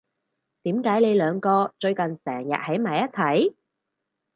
[0.63, 3.53] 點解你兩個最近成日喺埋一齊？